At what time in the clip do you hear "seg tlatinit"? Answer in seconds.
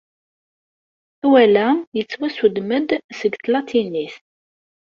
3.19-4.15